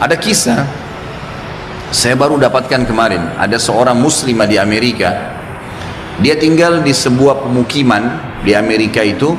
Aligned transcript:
Ada 0.00 0.16
kisah 0.16 0.64
saya 1.90 2.14
baru 2.16 2.40
dapatkan 2.40 2.86
kemarin, 2.86 3.34
ada 3.36 3.58
seorang 3.60 3.98
muslimah 3.98 4.48
di 4.48 4.56
Amerika. 4.56 5.36
Dia 6.22 6.38
tinggal 6.38 6.80
di 6.80 6.94
sebuah 6.94 7.44
pemukiman 7.44 8.02
di 8.40 8.56
Amerika 8.56 9.04
itu 9.04 9.34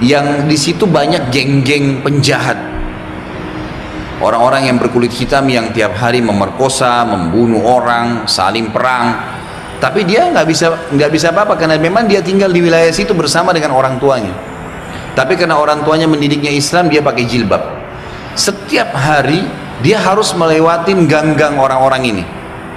yang 0.00 0.48
di 0.48 0.56
situ 0.56 0.88
banyak 0.88 1.28
geng-geng 1.28 2.00
penjahat. 2.00 2.56
Orang-orang 4.22 4.70
yang 4.70 4.78
berkulit 4.78 5.10
hitam 5.10 5.50
yang 5.50 5.74
tiap 5.74 5.98
hari 5.98 6.22
memerkosa, 6.22 7.02
membunuh 7.02 7.58
orang, 7.66 8.30
saling 8.30 8.70
perang. 8.70 9.18
Tapi 9.82 10.06
dia 10.06 10.30
nggak 10.30 10.46
bisa 10.46 10.66
nggak 10.94 11.10
bisa 11.10 11.34
apa-apa 11.34 11.58
karena 11.58 11.74
memang 11.74 12.06
dia 12.06 12.22
tinggal 12.22 12.54
di 12.54 12.62
wilayah 12.62 12.94
situ 12.94 13.10
bersama 13.18 13.50
dengan 13.50 13.74
orang 13.74 13.98
tuanya. 13.98 14.30
Tapi 15.18 15.34
karena 15.34 15.58
orang 15.58 15.82
tuanya 15.82 16.06
mendidiknya 16.06 16.54
Islam, 16.54 16.86
dia 16.86 17.02
pakai 17.02 17.26
jilbab. 17.26 17.82
Setiap 18.38 18.94
hari 18.94 19.42
dia 19.82 19.98
harus 19.98 20.30
melewati 20.38 20.94
gang-gang 21.10 21.58
orang-orang 21.58 22.02
ini. 22.06 22.24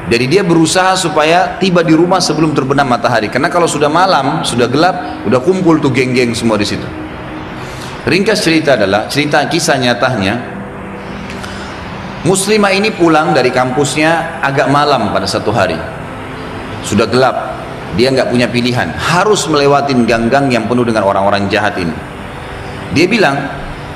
Jadi 0.10 0.26
dia 0.26 0.42
berusaha 0.42 0.98
supaya 0.98 1.62
tiba 1.62 1.86
di 1.86 1.94
rumah 1.94 2.22
sebelum 2.22 2.58
terbenam 2.58 2.90
matahari. 2.90 3.30
Karena 3.30 3.54
kalau 3.54 3.70
sudah 3.70 3.90
malam, 3.90 4.42
sudah 4.42 4.66
gelap, 4.66 5.26
udah 5.30 5.40
kumpul 5.42 5.78
tuh 5.78 5.94
geng-geng 5.94 6.34
semua 6.34 6.58
di 6.58 6.66
situ. 6.66 6.86
Ringkas 8.06 8.46
cerita 8.46 8.78
adalah 8.78 9.10
cerita 9.10 9.42
kisah 9.50 9.82
nyatanya. 9.82 10.38
Muslimah 12.22 12.74
ini 12.74 12.94
pulang 12.94 13.34
dari 13.34 13.50
kampusnya 13.50 14.42
agak 14.46 14.70
malam 14.70 15.10
pada 15.10 15.26
satu 15.26 15.50
hari. 15.50 15.78
Sudah 16.86 17.10
gelap, 17.10 17.58
dia 17.98 18.14
nggak 18.14 18.30
punya 18.30 18.46
pilihan, 18.46 18.94
harus 18.94 19.50
melewati 19.50 19.98
gang-gang 20.06 20.54
yang 20.54 20.70
penuh 20.70 20.86
dengan 20.86 21.06
orang-orang 21.06 21.50
jahat 21.50 21.74
ini. 21.82 21.94
Dia 22.94 23.10
bilang, 23.10 23.42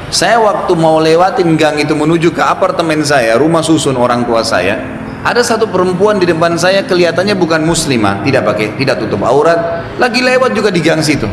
saya 0.10 0.42
waktu 0.42 0.74
mau 0.74 0.98
lewatin 0.98 1.54
gang 1.54 1.78
itu 1.78 1.94
menuju 1.94 2.34
ke 2.34 2.42
apartemen 2.42 3.06
saya, 3.06 3.38
rumah 3.38 3.62
susun 3.62 3.94
orang 3.94 4.26
tua 4.26 4.42
saya, 4.42 4.82
ada 5.22 5.46
satu 5.46 5.70
perempuan 5.70 6.18
di 6.18 6.26
depan 6.26 6.58
saya 6.58 6.82
kelihatannya 6.82 7.38
bukan 7.38 7.62
muslimah, 7.62 8.26
tidak 8.26 8.42
pakai, 8.42 8.74
tidak 8.74 9.06
tutup 9.06 9.22
aurat, 9.22 9.86
lagi 10.02 10.26
lewat 10.26 10.58
juga 10.58 10.74
di 10.74 10.82
gang 10.82 11.02
situ. 11.06 11.30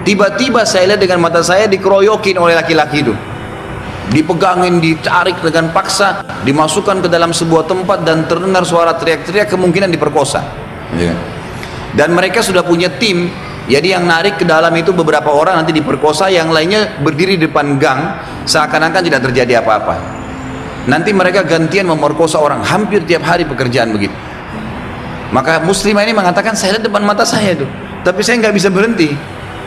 Tiba-tiba 0.00 0.64
saya 0.64 0.94
lihat 0.94 1.00
dengan 1.04 1.20
mata 1.20 1.44
saya 1.44 1.68
dikeroyokin 1.68 2.40
oleh 2.40 2.56
laki-laki 2.56 3.04
itu. 3.04 3.12
Dipegangin, 4.10 4.82
ditarik 4.82 5.38
dengan 5.38 5.70
paksa, 5.70 6.26
dimasukkan 6.42 7.06
ke 7.06 7.08
dalam 7.12 7.30
sebuah 7.30 7.68
tempat 7.68 8.02
dan 8.02 8.26
terdengar 8.26 8.66
suara 8.66 8.96
teriak-teriak 8.96 9.46
kemungkinan 9.46 9.92
diperkosa. 9.92 10.42
Ya. 10.98 11.14
Dan 11.94 12.16
mereka 12.18 12.42
sudah 12.42 12.66
punya 12.66 12.90
tim, 12.90 13.30
jadi 13.70 13.94
yang 13.94 14.10
narik 14.10 14.42
ke 14.42 14.44
dalam 14.46 14.74
itu 14.74 14.90
beberapa 14.90 15.30
orang 15.30 15.62
nanti 15.62 15.70
diperkosa, 15.70 16.26
yang 16.26 16.50
lainnya 16.50 16.98
berdiri 16.98 17.38
di 17.38 17.46
depan 17.46 17.78
gang, 17.78 18.18
seakan-akan 18.50 19.02
tidak 19.06 19.22
terjadi 19.30 19.62
apa-apa. 19.62 19.94
Nanti 20.90 21.14
mereka 21.14 21.46
gantian 21.46 21.86
memerkosa 21.86 22.42
orang, 22.42 22.66
hampir 22.66 23.06
tiap 23.06 23.22
hari 23.22 23.46
pekerjaan 23.46 23.94
begitu. 23.94 24.14
Maka 25.30 25.62
muslimah 25.62 26.02
ini 26.02 26.10
mengatakan, 26.10 26.58
saya 26.58 26.78
lihat 26.78 26.90
depan 26.90 27.06
mata 27.06 27.22
saya 27.22 27.54
tuh, 27.54 27.70
tapi 28.02 28.26
saya 28.26 28.42
nggak 28.42 28.54
bisa 28.58 28.74
berhenti. 28.74 29.14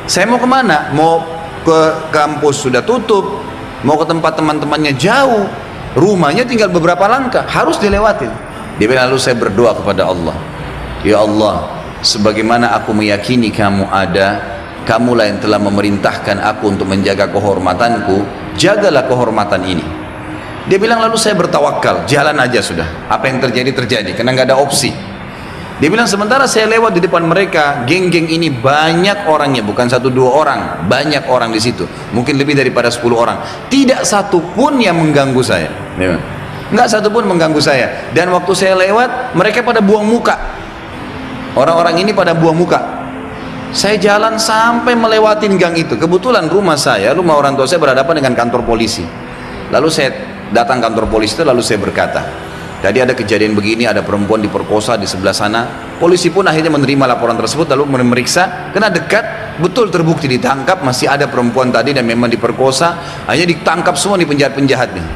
Saya 0.04 0.28
mau 0.28 0.40
ke 0.40 0.48
mana? 0.48 0.92
Mau 0.92 1.24
ke 1.64 1.80
kampus 2.12 2.68
sudah 2.68 2.84
tutup, 2.84 3.40
mau 3.88 3.96
ke 3.96 4.06
tempat 4.08 4.36
teman-temannya 4.36 4.94
jauh, 5.00 5.48
rumahnya 5.96 6.44
tinggal 6.44 6.68
beberapa 6.68 7.08
langkah, 7.08 7.48
harus 7.48 7.80
dilewatin. 7.80 8.30
Dia 8.78 8.88
bilang 8.90 9.08
lalu 9.12 9.20
saya 9.22 9.40
berdoa 9.40 9.72
kepada 9.78 10.10
Allah, 10.10 10.36
Ya 11.08 11.24
Allah, 11.24 11.72
sebagaimana 12.04 12.76
aku 12.76 12.92
meyakini 12.92 13.48
kamu 13.54 13.88
ada, 13.88 14.44
kamulah 14.84 15.30
yang 15.30 15.40
telah 15.40 15.60
memerintahkan 15.62 16.42
aku 16.42 16.76
untuk 16.76 16.92
menjaga 16.92 17.32
kehormatanku, 17.32 18.28
jagalah 18.60 19.08
kehormatan 19.08 19.64
ini. 19.64 19.86
Dia 20.64 20.80
bilang 20.80 21.04
lalu 21.04 21.20
saya 21.20 21.36
bertawakal, 21.36 22.08
jalan 22.08 22.40
aja 22.40 22.64
sudah. 22.64 22.88
Apa 23.12 23.28
yang 23.28 23.44
terjadi 23.44 23.72
terjadi, 23.72 24.12
karena 24.16 24.32
nggak 24.32 24.48
ada 24.52 24.58
opsi. 24.60 24.96
Dia 25.84 25.92
bilang 25.92 26.08
sementara 26.08 26.48
saya 26.48 26.72
lewat 26.72 26.96
di 26.96 27.04
depan 27.04 27.28
mereka, 27.28 27.84
geng-geng 27.84 28.32
ini 28.32 28.48
banyak 28.48 29.28
orangnya, 29.28 29.68
bukan 29.68 29.92
satu 29.92 30.08
dua 30.08 30.32
orang, 30.32 30.88
banyak 30.88 31.28
orang 31.28 31.52
di 31.52 31.60
situ. 31.60 31.84
Mungkin 32.16 32.40
lebih 32.40 32.56
daripada 32.56 32.88
10 32.88 33.04
orang. 33.12 33.68
Tidak 33.68 34.00
satu 34.08 34.40
pun 34.56 34.80
yang 34.80 34.96
mengganggu 34.96 35.44
saya. 35.44 35.68
Dia 36.00 36.16
bilang, 36.16 36.24
Nggak 36.72 36.88
satu 36.88 37.12
pun 37.12 37.28
mengganggu 37.28 37.60
saya. 37.60 38.16
Dan 38.16 38.32
waktu 38.32 38.56
saya 38.56 38.80
lewat, 38.80 39.36
mereka 39.36 39.60
pada 39.60 39.84
buang 39.84 40.08
muka. 40.08 40.40
Orang-orang 41.52 42.00
ini 42.00 42.16
pada 42.16 42.32
buang 42.32 42.56
muka. 42.56 42.80
Saya 43.76 44.00
jalan 44.00 44.40
sampai 44.40 44.96
melewatin 44.96 45.60
gang 45.60 45.76
itu. 45.76 46.00
Kebetulan 46.00 46.48
rumah 46.48 46.80
saya, 46.80 47.12
rumah 47.12 47.36
orang 47.36 47.60
tua 47.60 47.68
saya 47.68 47.84
berhadapan 47.84 48.24
dengan 48.24 48.40
kantor 48.40 48.64
polisi. 48.64 49.04
Lalu 49.68 49.92
saya 49.92 50.16
datang 50.56 50.80
kantor 50.80 51.12
polisi 51.12 51.36
itu 51.36 51.44
lalu 51.44 51.60
saya 51.60 51.84
berkata, 51.84 52.53
Tadi 52.84 53.00
ada 53.00 53.16
kejadian 53.16 53.56
begini, 53.56 53.88
ada 53.88 54.04
perempuan 54.04 54.44
diperkosa 54.44 55.00
di 55.00 55.08
sebelah 55.08 55.32
sana. 55.32 55.96
Polisi 55.96 56.28
pun 56.28 56.44
akhirnya 56.44 56.68
menerima 56.68 57.16
laporan 57.16 57.40
tersebut 57.40 57.72
lalu 57.72 57.96
memeriksa. 57.96 58.76
Kena 58.76 58.92
dekat, 58.92 59.56
betul 59.64 59.88
terbukti 59.88 60.28
ditangkap 60.28 60.84
masih 60.84 61.08
ada 61.08 61.32
perempuan 61.32 61.72
tadi 61.72 61.96
dan 61.96 62.04
memang 62.04 62.28
diperkosa. 62.28 63.24
Akhirnya 63.24 63.56
ditangkap 63.56 63.96
semua 63.96 64.20
di 64.20 64.28
penjahat-penjahat 64.28 65.00
nih. 65.00 65.08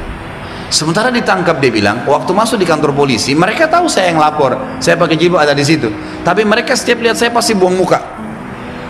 Sementara 0.72 1.12
ditangkap 1.12 1.60
dia 1.60 1.68
bilang, 1.68 2.08
waktu 2.08 2.32
masuk 2.32 2.56
di 2.56 2.64
kantor 2.64 2.96
polisi, 2.96 3.36
mereka 3.36 3.68
tahu 3.68 3.92
saya 3.92 4.16
yang 4.16 4.24
lapor, 4.24 4.80
saya 4.80 4.96
pakai 4.96 5.20
jilbab 5.20 5.44
ada 5.44 5.52
di 5.52 5.68
situ. 5.68 5.92
Tapi 6.24 6.48
mereka 6.48 6.72
setiap 6.72 7.04
lihat 7.04 7.20
saya 7.20 7.36
pasti 7.36 7.52
buang 7.52 7.76
muka. 7.76 8.00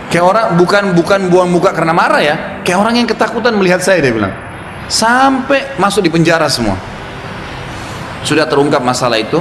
Kayak 0.06 0.22
orang 0.22 0.46
bukan 0.54 0.84
bukan 0.94 1.20
buang 1.26 1.50
muka 1.50 1.74
karena 1.74 1.90
marah 1.90 2.22
ya, 2.22 2.34
kayak 2.62 2.78
orang 2.78 2.94
yang 2.94 3.10
ketakutan 3.10 3.58
melihat 3.58 3.82
saya 3.82 3.98
dia 3.98 4.14
bilang. 4.14 4.30
Sampai 4.86 5.74
masuk 5.82 6.06
di 6.06 6.14
penjara 6.14 6.46
semua. 6.46 6.97
Sudah 8.26 8.46
terungkap 8.46 8.82
masalah 8.82 9.18
itu, 9.20 9.38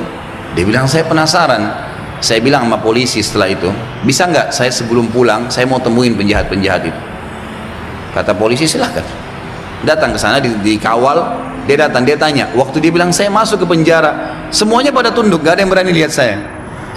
dia 0.54 0.64
bilang 0.66 0.86
saya 0.90 1.06
penasaran. 1.06 1.88
Saya 2.18 2.42
bilang 2.42 2.66
sama 2.66 2.82
polisi 2.82 3.22
setelah 3.22 3.46
itu, 3.46 3.70
bisa 4.02 4.26
nggak 4.26 4.50
saya 4.50 4.74
sebelum 4.74 5.14
pulang 5.14 5.54
saya 5.54 5.70
mau 5.70 5.78
temuin 5.78 6.18
penjahat-penjahat 6.18 6.90
itu. 6.90 7.02
Kata 8.10 8.34
polisi 8.34 8.66
silahkan. 8.66 9.06
Datang 9.86 10.18
ke 10.18 10.18
sana 10.18 10.42
di, 10.42 10.50
dikawal, 10.66 11.38
dia 11.70 11.78
datang, 11.78 12.02
dia 12.02 12.18
tanya. 12.18 12.50
Waktu 12.58 12.82
dia 12.82 12.90
bilang 12.90 13.14
saya 13.14 13.30
masuk 13.30 13.62
ke 13.62 13.66
penjara, 13.70 14.34
semuanya 14.50 14.90
pada 14.90 15.14
tunduk, 15.14 15.46
gak 15.46 15.60
ada 15.60 15.62
yang 15.62 15.70
berani 15.70 15.94
lihat 15.94 16.10
saya. 16.10 16.42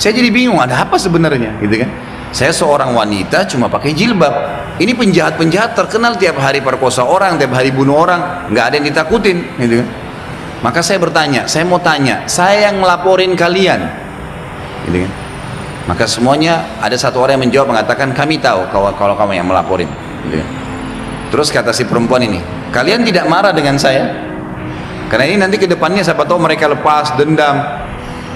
Saya 0.01 0.17
jadi 0.17 0.33
bingung, 0.33 0.57
ada 0.57 0.89
apa 0.89 0.97
sebenarnya, 0.97 1.53
gitu 1.61 1.85
kan? 1.85 1.91
Saya 2.33 2.57
seorang 2.57 2.97
wanita 2.97 3.45
cuma 3.45 3.69
pakai 3.69 3.93
jilbab. 3.93 4.33
Ini 4.81 4.97
penjahat-penjahat 4.97 5.77
terkenal 5.77 6.17
tiap 6.17 6.41
hari 6.41 6.65
perkosa 6.65 7.05
orang, 7.05 7.37
tiap 7.37 7.53
hari 7.53 7.69
bunuh 7.69 8.01
orang, 8.01 8.49
nggak 8.49 8.65
ada 8.73 8.75
yang 8.81 8.87
ditakutin, 8.89 9.45
gitu 9.61 9.85
kan? 9.85 9.89
Maka 10.61 10.85
saya 10.85 11.01
bertanya, 11.01 11.49
saya 11.49 11.65
mau 11.65 11.81
tanya, 11.81 12.29
saya 12.29 12.69
yang 12.69 12.85
melaporin 12.85 13.33
kalian, 13.33 13.81
gitu 14.85 15.09
kan? 15.09 15.13
Maka 15.89 16.05
semuanya 16.05 16.77
ada 16.85 16.93
satu 17.01 17.17
orang 17.25 17.41
yang 17.41 17.45
menjawab 17.49 17.73
mengatakan 17.73 18.13
kami 18.13 18.37
tahu 18.37 18.69
kalau 18.69 18.93
kalau 18.93 19.17
kamu 19.17 19.41
yang 19.41 19.49
melaporin, 19.49 19.89
gitu 20.29 20.37
kan? 20.37 20.49
Terus 21.33 21.49
kata 21.49 21.73
si 21.73 21.89
perempuan 21.89 22.21
ini, 22.29 22.45
kalian 22.77 23.01
tidak 23.09 23.25
marah 23.25 23.57
dengan 23.57 23.81
saya? 23.81 24.05
Karena 25.09 25.25
ini 25.33 25.37
nanti 25.41 25.57
ke 25.57 25.65
depannya 25.65 26.05
siapa 26.05 26.29
tahu 26.29 26.39
mereka 26.39 26.69
lepas 26.69 27.17
dendam. 27.17 27.57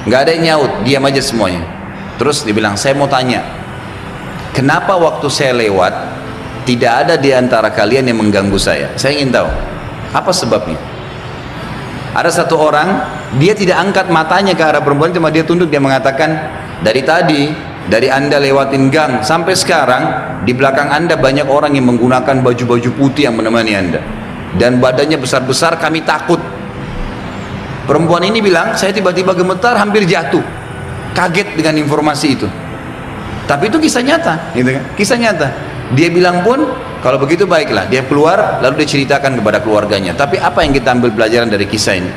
Nggak 0.09 0.21
ada 0.25 0.31
yang 0.33 0.43
nyaut, 0.49 0.73
diam 0.81 1.05
aja 1.05 1.21
semuanya. 1.21 1.61
Terus 2.17 2.41
dibilang, 2.41 2.73
saya 2.81 2.97
mau 2.97 3.05
tanya, 3.05 3.45
kenapa 4.57 4.97
waktu 4.97 5.29
saya 5.29 5.53
lewat 5.53 5.93
tidak 6.65 7.05
ada 7.05 7.15
di 7.21 7.37
antara 7.37 7.69
kalian 7.69 8.09
yang 8.09 8.17
mengganggu 8.17 8.57
saya? 8.57 8.89
Saya 8.97 9.21
ingin 9.21 9.29
tahu 9.29 9.51
apa 10.17 10.33
sebabnya. 10.33 10.94
Ada 12.15 12.31
satu 12.31 12.55
orang, 12.63 13.03
dia 13.43 13.59
tidak 13.59 13.75
angkat 13.75 14.07
matanya 14.07 14.55
ke 14.55 14.63
arah 14.63 14.79
perempuan, 14.79 15.11
cuma 15.11 15.35
dia 15.35 15.43
tunduk, 15.43 15.67
dia 15.67 15.83
mengatakan, 15.83 16.31
dari 16.79 17.03
tadi, 17.03 17.51
dari 17.91 18.07
anda 18.07 18.39
lewatin 18.39 18.87
gang, 18.87 19.27
sampai 19.27 19.59
sekarang, 19.59 20.03
di 20.47 20.55
belakang 20.55 20.95
anda 20.95 21.19
banyak 21.19 21.51
orang 21.51 21.75
yang 21.75 21.91
menggunakan 21.91 22.39
baju-baju 22.39 22.91
putih 22.95 23.27
yang 23.27 23.35
menemani 23.35 23.73
anda. 23.75 23.99
Dan 24.55 24.79
badannya 24.79 25.19
besar-besar, 25.19 25.75
kami 25.83 26.07
takut. 26.07 26.39
Perempuan 27.91 28.23
ini 28.23 28.39
bilang, 28.39 28.79
saya 28.79 28.95
tiba-tiba 28.95 29.35
gemetar, 29.35 29.75
hampir 29.75 30.07
jatuh. 30.07 30.41
Kaget 31.19 31.59
dengan 31.59 31.83
informasi 31.83 32.27
itu. 32.31 32.47
Tapi 33.51 33.75
itu 33.75 33.83
kisah 33.83 34.07
nyata, 34.07 34.55
gitu 34.55 34.71
kan? 34.71 34.83
Kisah 34.95 35.19
nyata. 35.19 35.49
Dia 35.99 36.15
bilang 36.15 36.47
pun, 36.47 36.63
kalau 37.05 37.21
begitu 37.21 37.45
baiklah, 37.45 37.85
dia 37.85 38.01
keluar 38.09 38.65
lalu 38.65 38.81
dia 38.81 38.97
ceritakan 38.97 39.37
kepada 39.37 39.61
keluarganya. 39.61 40.17
Tapi 40.17 40.41
apa 40.41 40.65
yang 40.65 40.73
kita 40.73 40.97
ambil 40.97 41.13
pelajaran 41.13 41.53
dari 41.53 41.69
kisah 41.69 42.01
ini? 42.01 42.09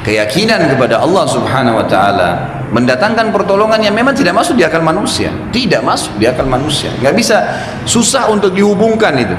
Keyakinan 0.00 0.64
kepada 0.72 1.04
Allah 1.04 1.28
Subhanahu 1.28 1.76
wa 1.76 1.84
taala 1.84 2.30
mendatangkan 2.72 3.28
pertolongan 3.28 3.84
yang 3.84 3.92
memang 3.92 4.16
tidak 4.16 4.32
masuk 4.32 4.56
di 4.56 4.64
akal 4.64 4.80
manusia. 4.80 5.28
Tidak 5.52 5.84
masuk 5.84 6.16
di 6.16 6.24
akal 6.24 6.48
manusia. 6.48 6.88
Nggak 7.04 7.14
bisa 7.20 7.36
susah 7.84 8.32
untuk 8.32 8.56
dihubungkan 8.56 9.12
itu. 9.20 9.36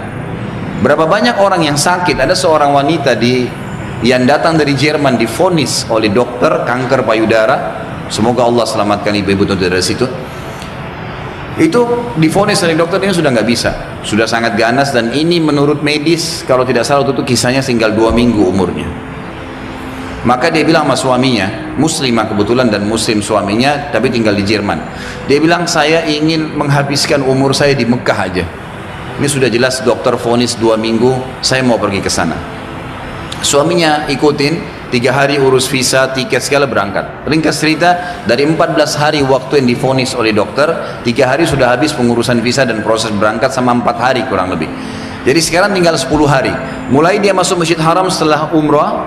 Berapa 0.85 1.09
banyak 1.09 1.41
orang 1.41 1.65
yang 1.65 1.73
sakit? 1.73 2.21
Ada 2.21 2.37
seorang 2.37 2.69
wanita 2.69 3.17
di 3.17 3.49
yang 4.05 4.29
datang 4.29 4.53
dari 4.53 4.77
Jerman 4.77 5.17
difonis 5.17 5.89
oleh 5.89 6.13
dokter 6.13 6.61
kanker 6.69 7.09
payudara. 7.09 7.57
Semoga 8.13 8.45
Allah 8.45 8.69
selamatkan 8.69 9.17
ibu-ibu 9.17 9.49
dari 9.49 9.81
situ 9.81 10.05
itu 11.59 11.81
difonis 12.15 12.63
dari 12.63 12.73
dokter 12.73 13.03
ini 13.03 13.11
sudah 13.11 13.29
nggak 13.35 13.47
bisa 13.47 13.71
sudah 14.03 14.23
sangat 14.23 14.55
ganas 14.55 14.95
dan 14.95 15.11
ini 15.11 15.43
menurut 15.43 15.83
medis 15.83 16.47
kalau 16.47 16.63
tidak 16.63 16.87
salah 16.87 17.03
itu 17.03 17.23
kisahnya 17.23 17.59
tinggal 17.59 17.91
dua 17.91 18.15
minggu 18.15 18.39
umurnya. 18.39 18.87
Maka 20.19 20.51
dia 20.51 20.67
bilang 20.67 20.83
sama 20.83 20.99
suaminya 20.99 21.47
muslimah 21.79 22.27
kebetulan 22.27 22.67
dan 22.67 22.83
muslim 22.83 23.23
suaminya 23.23 23.87
tapi 23.91 24.11
tinggal 24.11 24.35
di 24.35 24.43
Jerman. 24.43 24.79
Dia 25.31 25.39
bilang 25.39 25.63
saya 25.63 26.03
ingin 26.03 26.59
menghabiskan 26.59 27.23
umur 27.23 27.55
saya 27.55 27.71
di 27.71 27.87
Mekah 27.87 28.19
aja. 28.19 28.45
Ini 29.19 29.27
sudah 29.27 29.47
jelas 29.51 29.79
dokter 29.83 30.15
fonis 30.19 30.59
dua 30.59 30.75
minggu 30.75 31.39
saya 31.39 31.63
mau 31.63 31.79
pergi 31.79 32.03
ke 32.03 32.11
sana. 32.11 32.35
Suaminya 33.39 34.11
ikutin 34.11 34.78
tiga 34.89 35.13
hari 35.13 35.37
urus 35.37 35.69
visa, 35.69 36.09
tiket 36.11 36.41
segala 36.41 36.65
berangkat. 36.65 37.25
Ringkas 37.25 37.61
cerita, 37.61 38.21
dari 38.25 38.45
14 38.45 38.99
hari 38.99 39.19
waktu 39.23 39.63
yang 39.63 39.67
difonis 39.69 40.13
oleh 40.17 40.33
dokter, 40.33 40.69
tiga 41.05 41.29
hari 41.29 41.45
sudah 41.45 41.73
habis 41.73 41.93
pengurusan 41.93 42.41
visa 42.41 42.65
dan 42.65 42.81
proses 42.81 43.13
berangkat 43.13 43.53
sama 43.53 43.73
empat 43.77 43.97
hari 43.97 44.21
kurang 44.27 44.53
lebih. 44.53 44.67
Jadi 45.23 45.39
sekarang 45.39 45.71
tinggal 45.77 45.95
10 45.95 46.09
hari. 46.25 46.53
Mulai 46.89 47.21
dia 47.21 47.31
masuk 47.31 47.61
masjid 47.61 47.77
haram 47.77 48.09
setelah 48.09 48.49
umrah, 48.55 49.05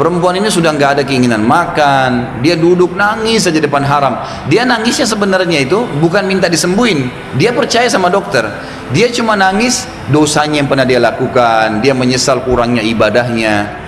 perempuan 0.00 0.40
ini 0.40 0.48
sudah 0.48 0.72
nggak 0.72 0.90
ada 0.96 1.02
keinginan 1.04 1.44
makan, 1.44 2.40
dia 2.40 2.56
duduk 2.56 2.96
nangis 2.96 3.44
saja 3.44 3.60
depan 3.60 3.84
haram. 3.84 4.16
Dia 4.48 4.64
nangisnya 4.64 5.04
sebenarnya 5.04 5.68
itu 5.68 5.84
bukan 6.00 6.24
minta 6.24 6.48
disembuhin, 6.48 7.12
dia 7.36 7.52
percaya 7.52 7.84
sama 7.92 8.08
dokter. 8.08 8.48
Dia 8.90 9.06
cuma 9.12 9.38
nangis 9.38 9.86
dosanya 10.10 10.64
yang 10.64 10.68
pernah 10.70 10.82
dia 10.82 10.98
lakukan, 10.98 11.78
dia 11.78 11.94
menyesal 11.94 12.42
kurangnya 12.42 12.82
ibadahnya, 12.82 13.79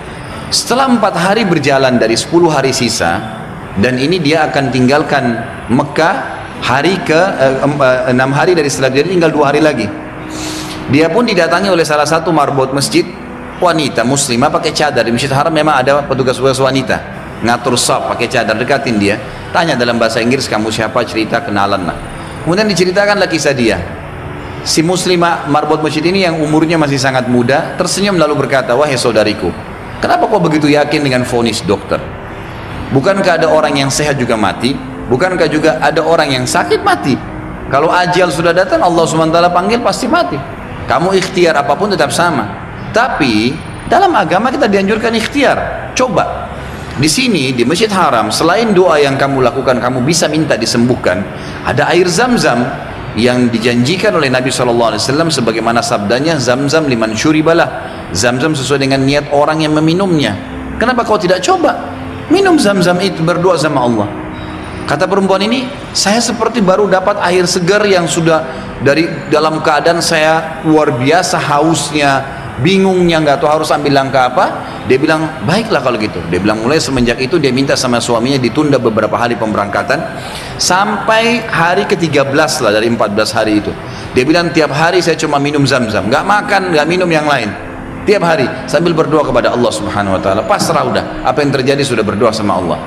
setelah 0.53 0.85
empat 0.85 1.17
hari 1.17 1.49
berjalan 1.49 1.97
dari 1.97 2.13
sepuluh 2.13 2.53
hari 2.53 2.69
sisa 2.69 3.17
dan 3.81 3.97
ini 3.97 4.21
dia 4.21 4.45
akan 4.45 4.69
tinggalkan 4.69 5.41
Mekah 5.73 6.15
hari 6.61 7.01
ke 7.01 7.17
eh, 7.17 7.57
eh, 7.65 7.99
enam 8.13 8.29
hari 8.29 8.53
dari 8.53 8.69
setelah 8.69 8.93
jadi 8.93 9.09
tinggal 9.09 9.33
dua 9.33 9.49
hari 9.49 9.65
lagi. 9.65 9.89
Dia 10.93 11.09
pun 11.09 11.25
didatangi 11.25 11.73
oleh 11.73 11.81
salah 11.81 12.05
satu 12.05 12.29
marbot 12.29 12.69
masjid 12.69 13.01
wanita 13.57 14.05
muslimah 14.05 14.53
pakai 14.53 14.71
cadar? 14.77 15.01
Di 15.01 15.09
masjid 15.09 15.33
haram 15.33 15.49
memang 15.49 15.73
ada 15.73 16.05
petugas-petugas 16.05 16.61
wanita. 16.61 17.01
Ngatur 17.41 17.73
saf 17.73 18.05
pakai 18.13 18.29
cadar 18.29 18.53
dekatin 18.53 19.01
dia. 19.01 19.17
Tanya 19.49 19.73
dalam 19.73 19.97
bahasa 19.97 20.21
Inggris 20.21 20.45
kamu 20.45 20.69
siapa? 20.69 21.01
Cerita 21.01 21.41
kenalan 21.41 21.81
lah. 21.89 21.97
Kemudian 22.45 22.69
diceritakanlah 22.69 23.25
kisah 23.25 23.55
dia. 23.57 23.81
Si 24.61 24.85
muslimah 24.85 25.49
marbot 25.49 25.81
masjid 25.81 26.03
ini 26.05 26.29
yang 26.29 26.37
umurnya 26.37 26.77
masih 26.77 27.01
sangat 27.01 27.25
muda 27.25 27.73
tersenyum 27.75 28.15
lalu 28.15 28.47
berkata 28.47 28.77
wahai 28.77 28.95
saudariku 28.95 29.72
Kenapa 30.03 30.27
kau 30.27 30.43
begitu 30.43 30.67
yakin 30.67 30.99
dengan 30.99 31.23
vonis 31.23 31.63
dokter? 31.63 31.95
Bukankah 32.91 33.39
ada 33.39 33.47
orang 33.47 33.79
yang 33.79 33.87
sehat 33.87 34.19
juga 34.19 34.35
mati? 34.35 34.75
Bukankah 35.07 35.47
juga 35.47 35.79
ada 35.79 36.03
orang 36.03 36.27
yang 36.27 36.43
sakit 36.43 36.83
mati? 36.83 37.15
Kalau 37.71 37.87
ajal 37.87 38.27
sudah 38.27 38.51
datang 38.51 38.83
Allah 38.83 39.07
SWT 39.07 39.39
panggil 39.55 39.79
pasti 39.79 40.11
mati. 40.11 40.35
Kamu 40.91 41.15
ikhtiar 41.15 41.55
apa 41.55 41.71
pun 41.79 41.87
tetap 41.87 42.11
sama. 42.11 42.51
Tapi 42.91 43.55
dalam 43.87 44.11
agama 44.11 44.51
kita 44.51 44.67
dianjurkan 44.67 45.15
ikhtiar. 45.15 45.87
Coba 45.95 46.51
di 46.99 47.07
sini 47.07 47.55
di 47.55 47.63
Masjid 47.63 47.87
Haram 47.87 48.27
selain 48.27 48.75
doa 48.75 48.99
yang 48.99 49.15
kamu 49.15 49.39
lakukan 49.39 49.79
kamu 49.79 50.03
bisa 50.03 50.27
minta 50.27 50.59
disembuhkan, 50.59 51.23
ada 51.63 51.87
air 51.89 52.05
zam-zam 52.11 52.59
yang 53.15 53.49
dijanjikan 53.49 54.13
oleh 54.13 54.29
Nabi 54.29 54.51
SAW 54.51 54.99
sebagaimana 55.29 55.81
sabdanya 55.81 56.37
zam-zam 56.37 56.85
liman 56.85 57.17
syuribalah 57.17 57.69
Zam-zam 58.13 58.53
sesuai 58.53 58.85
dengan 58.85 59.01
niat 59.01 59.33
orang 59.33 59.65
yang 59.65 59.73
meminumnya. 59.73 60.37
Kenapa 60.77 61.01
kau 61.01 61.17
tidak 61.17 61.41
coba? 61.41 61.93
Minum 62.29 62.61
zam-zam 62.61 63.01
itu 63.01 63.25
berdoa 63.25 63.57
sama 63.57 63.83
Allah. 63.83 64.07
Kata 64.85 65.09
perempuan 65.09 65.41
ini, 65.41 65.65
saya 65.95 66.21
seperti 66.21 66.59
baru 66.61 66.85
dapat 66.85 67.17
air 67.25 67.47
segar 67.49 67.81
yang 67.87 68.05
sudah 68.05 68.45
dari 68.83 69.07
dalam 69.31 69.63
keadaan 69.63 70.03
saya 70.03 70.61
luar 70.67 70.93
biasa 70.93 71.39
hausnya, 71.39 72.21
bingungnya 72.59 73.23
nggak 73.23 73.41
tahu 73.41 73.49
harus 73.49 73.71
ambil 73.73 73.97
langkah 73.97 74.29
apa. 74.29 74.45
Dia 74.83 74.99
bilang, 74.99 75.23
baiklah 75.47 75.79
kalau 75.79 75.95
gitu. 75.95 76.19
Dia 76.27 76.37
bilang 76.43 76.59
mulai 76.59 76.77
semenjak 76.83 77.15
itu 77.17 77.39
dia 77.39 77.55
minta 77.55 77.79
sama 77.79 78.03
suaminya 78.03 78.35
ditunda 78.35 78.75
beberapa 78.75 79.15
hari 79.15 79.39
pemberangkatan 79.39 80.03
sampai 80.59 81.47
hari 81.47 81.87
ke-13 81.87 82.35
lah 82.35 82.71
dari 82.75 82.91
14 82.91 83.37
hari 83.39 83.63
itu. 83.63 83.71
Dia 84.11 84.27
bilang 84.27 84.51
tiap 84.51 84.75
hari 84.75 84.99
saya 84.99 85.15
cuma 85.15 85.39
minum 85.39 85.63
zam-zam, 85.63 86.11
nggak 86.11 86.27
makan, 86.27 86.75
nggak 86.75 86.85
minum 86.85 87.07
yang 87.07 87.25
lain 87.25 87.72
tiap 88.03 88.23
hari 88.23 88.47
sambil 88.67 88.95
berdoa 88.95 89.23
kepada 89.23 89.51
Allah 89.51 89.71
Subhanahu 89.71 90.15
wa 90.15 90.21
taala. 90.21 90.41
Pasrah 90.43 90.83
udah, 90.83 91.23
apa 91.23 91.39
yang 91.43 91.51
terjadi 91.51 91.83
sudah 91.83 92.03
berdoa 92.03 92.31
sama 92.31 92.59
Allah. 92.59 92.79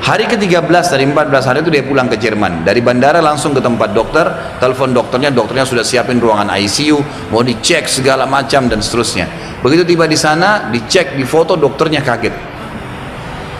Hari 0.00 0.32
ke-13 0.32 0.64
dari 0.88 1.04
14 1.04 1.44
hari 1.44 1.58
itu 1.60 1.68
dia 1.68 1.84
pulang 1.84 2.08
ke 2.08 2.16
Jerman. 2.16 2.64
Dari 2.64 2.80
bandara 2.80 3.20
langsung 3.20 3.52
ke 3.52 3.60
tempat 3.60 3.92
dokter, 3.92 4.56
telepon 4.56 4.96
dokternya, 4.96 5.28
dokternya 5.28 5.68
sudah 5.68 5.84
siapin 5.84 6.16
ruangan 6.16 6.48
ICU, 6.56 6.96
mau 7.28 7.44
dicek 7.44 7.84
segala 7.84 8.24
macam 8.24 8.64
dan 8.64 8.80
seterusnya. 8.80 9.28
Begitu 9.60 9.84
tiba 9.84 10.08
di 10.08 10.16
sana, 10.16 10.72
dicek 10.72 11.20
di 11.20 11.24
foto 11.28 11.52
dokternya 11.52 12.00
kaget. 12.00 12.32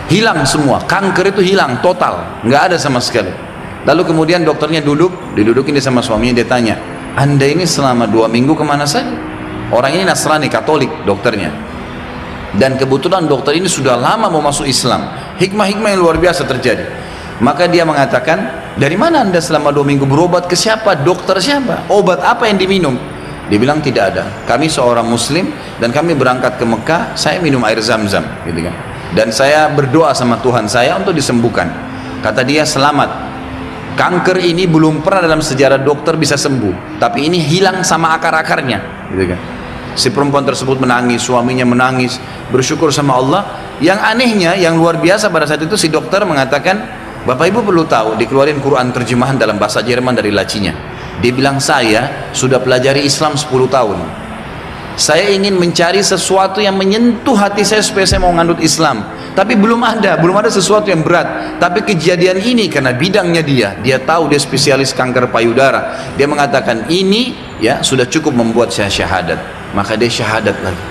Hilang 0.09 0.49
semua, 0.49 0.81
kanker 0.88 1.37
itu 1.37 1.45
hilang 1.45 1.85
total, 1.85 2.40
nggak 2.43 2.73
ada 2.73 2.76
sama 2.81 3.05
sekali. 3.05 3.31
Lalu 3.85 4.09
kemudian 4.09 4.40
dokternya 4.40 4.81
duduk, 4.81 5.37
didudukin 5.37 5.76
dia 5.76 5.85
sama 5.85 6.00
suaminya, 6.00 6.40
dia 6.40 6.49
tanya, 6.49 6.75
anda 7.21 7.45
ini 7.45 7.69
selama 7.69 8.09
dua 8.09 8.33
minggu 8.33 8.57
ke 8.57 8.64
mana 8.64 8.88
saja? 8.88 9.30
Orang 9.71 9.95
ini 9.95 10.03
Nasrani, 10.03 10.50
Katolik 10.50 10.91
dokternya. 11.07 11.50
Dan 12.59 12.75
kebetulan 12.75 13.31
dokter 13.31 13.55
ini 13.55 13.71
sudah 13.71 13.95
lama 13.95 14.27
mau 14.27 14.43
masuk 14.43 14.67
Islam. 14.67 15.07
Hikmah-hikmah 15.39 15.95
yang 15.95 16.03
luar 16.03 16.19
biasa 16.19 16.43
terjadi. 16.43 16.83
Maka 17.39 17.71
dia 17.71 17.87
mengatakan, 17.87 18.75
dari 18.75 18.99
mana 18.99 19.23
anda 19.23 19.39
selama 19.39 19.71
dua 19.71 19.87
minggu 19.87 20.05
berobat 20.05 20.50
ke 20.50 20.59
siapa? 20.59 20.99
Dokter 20.99 21.39
siapa? 21.39 21.87
Obat 21.87 22.21
apa 22.27 22.50
yang 22.50 22.59
diminum? 22.59 22.99
Dia 23.47 23.59
bilang 23.59 23.79
tidak 23.79 24.15
ada. 24.15 24.25
Kami 24.45 24.67
seorang 24.67 25.07
Muslim 25.07 25.55
dan 25.79 25.95
kami 25.95 26.19
berangkat 26.19 26.59
ke 26.59 26.65
Mekah. 26.67 27.15
Saya 27.15 27.39
minum 27.39 27.62
air 27.62 27.79
zam-zam, 27.79 28.27
gitu 28.43 28.67
kan. 28.67 28.75
Dan 29.15 29.31
saya 29.31 29.71
berdoa 29.71 30.11
sama 30.15 30.39
Tuhan 30.43 30.67
saya 30.67 30.99
untuk 30.99 31.15
disembuhkan. 31.15 31.71
Kata 32.21 32.43
dia 32.43 32.67
selamat. 32.67 33.31
Kanker 33.95 34.39
ini 34.39 34.71
belum 34.71 35.03
pernah 35.03 35.27
dalam 35.27 35.43
sejarah 35.43 35.83
dokter 35.83 36.15
bisa 36.15 36.39
sembuh, 36.39 37.03
tapi 37.03 37.27
ini 37.27 37.43
hilang 37.43 37.83
sama 37.83 38.15
akar-akarnya, 38.17 39.11
gitu 39.12 39.35
kan 39.35 39.60
si 39.95 40.11
perempuan 40.11 40.47
tersebut 40.47 40.79
menangis, 40.79 41.25
suaminya 41.25 41.67
menangis, 41.67 42.19
bersyukur 42.51 42.95
sama 42.95 43.19
Allah. 43.19 43.43
Yang 43.81 44.01
anehnya, 44.05 44.53
yang 44.61 44.77
luar 44.77 45.01
biasa 45.01 45.33
pada 45.33 45.49
saat 45.49 45.65
itu 45.65 45.75
si 45.75 45.89
dokter 45.89 46.21
mengatakan, 46.29 47.01
Bapak 47.25 47.49
Ibu 47.49 47.65
perlu 47.65 47.85
tahu, 47.89 48.17
dikeluarin 48.17 48.61
Quran 48.61 48.93
terjemahan 48.93 49.37
dalam 49.41 49.57
bahasa 49.57 49.81
Jerman 49.81 50.17
dari 50.17 50.33
lacinya. 50.33 50.73
Dia 51.21 51.33
bilang, 51.33 51.61
saya 51.61 52.33
sudah 52.33 52.61
pelajari 52.61 53.05
Islam 53.05 53.37
10 53.37 53.49
tahun. 53.69 53.99
Saya 55.01 55.33
ingin 55.33 55.57
mencari 55.57 56.05
sesuatu 56.05 56.61
yang 56.61 56.77
menyentuh 56.77 57.33
hati 57.33 57.65
saya 57.65 57.81
supaya 57.81 58.05
saya 58.05 58.21
mau 58.21 58.33
ngandut 58.37 58.61
Islam. 58.61 59.01
Tapi 59.33 59.57
belum 59.57 59.81
ada, 59.81 60.21
belum 60.21 60.37
ada 60.45 60.53
sesuatu 60.53 60.93
yang 60.93 61.01
berat. 61.01 61.57
Tapi 61.57 61.87
kejadian 61.89 62.37
ini 62.37 62.69
karena 62.69 62.93
bidangnya 62.93 63.41
dia, 63.41 63.69
dia 63.81 63.97
tahu 63.97 64.29
dia 64.29 64.37
spesialis 64.37 64.93
kanker 64.93 65.33
payudara. 65.33 66.13
Dia 66.21 66.29
mengatakan 66.29 66.85
ini 66.93 67.33
ya 67.63 67.81
sudah 67.81 68.05
cukup 68.05 68.37
membuat 68.37 68.75
saya 68.77 68.93
syahadat 68.93 69.60
maka 69.73 69.97
dia 69.97 70.11
syahadat 70.11 70.57
lagi. 70.62 70.85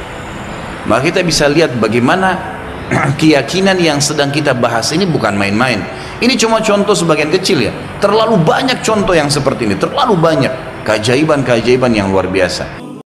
Maka 0.88 1.12
kita 1.12 1.22
bisa 1.22 1.46
lihat 1.52 1.76
bagaimana 1.78 2.36
keyakinan 3.20 3.78
yang 3.78 4.00
sedang 4.02 4.34
kita 4.34 4.56
bahas 4.56 4.90
ini 4.96 5.06
bukan 5.06 5.38
main-main. 5.38 5.84
Ini 6.20 6.36
cuma 6.36 6.60
contoh 6.60 6.98
sebagian 6.98 7.32
kecil 7.32 7.70
ya. 7.70 7.74
Terlalu 8.04 8.42
banyak 8.42 8.82
contoh 8.84 9.16
yang 9.16 9.32
seperti 9.32 9.70
ini. 9.70 9.76
Terlalu 9.78 10.18
banyak 10.20 10.54
keajaiban-keajaiban 10.84 11.94
yang 11.94 12.12
luar 12.12 12.28
biasa. 12.28 12.89